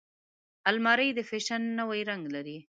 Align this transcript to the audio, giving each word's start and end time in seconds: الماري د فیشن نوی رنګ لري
الماري 0.69 1.07
د 1.15 1.19
فیشن 1.29 1.61
نوی 1.79 2.01
رنګ 2.09 2.23
لري 2.35 2.57